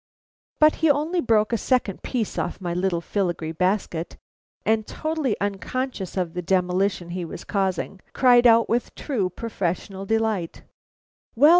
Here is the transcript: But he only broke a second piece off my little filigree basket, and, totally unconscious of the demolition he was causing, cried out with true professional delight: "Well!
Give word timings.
But 0.59 0.77
he 0.81 0.89
only 0.89 1.21
broke 1.21 1.53
a 1.53 1.59
second 1.59 2.01
piece 2.01 2.39
off 2.39 2.59
my 2.59 2.73
little 2.73 3.01
filigree 3.01 3.51
basket, 3.51 4.17
and, 4.65 4.87
totally 4.87 5.39
unconscious 5.39 6.17
of 6.17 6.33
the 6.33 6.41
demolition 6.41 7.11
he 7.11 7.23
was 7.23 7.43
causing, 7.43 8.01
cried 8.11 8.47
out 8.47 8.67
with 8.67 8.95
true 8.95 9.29
professional 9.29 10.07
delight: 10.07 10.63
"Well! 11.35 11.49